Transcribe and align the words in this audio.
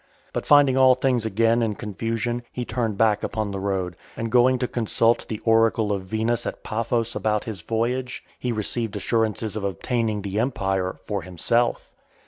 But 0.33 0.47
finding 0.47 0.77
all 0.77 0.95
things 0.95 1.27
again 1.27 1.61
in 1.61 1.75
confusion, 1.75 2.41
he 2.51 2.65
turned 2.65 2.97
back 2.97 3.23
upon 3.23 3.51
the 3.51 3.59
road; 3.59 3.95
and 4.17 4.31
going 4.31 4.57
to 4.57 4.67
consult 4.67 5.19
(467) 5.19 5.45
the 5.45 5.51
oracle 5.51 5.91
of 5.91 6.01
Venus 6.09 6.47
at 6.47 6.63
Paphos 6.63 7.15
about 7.15 7.43
his 7.43 7.61
voyage, 7.61 8.23
he 8.39 8.51
received 8.51 8.95
assurances 8.95 9.55
of 9.55 9.63
obtaining 9.63 10.23
the 10.23 10.39
empire 10.39 10.95
for 11.05 11.21
himself. 11.21 11.93